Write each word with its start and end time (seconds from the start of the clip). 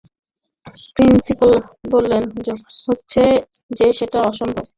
Principal, 0.95 1.53
বলতেই 1.89 2.51
হচ্ছে 2.85 3.23
যে 3.71 3.87
সেটা 3.99 4.19
অসম্ভব। 4.21 4.65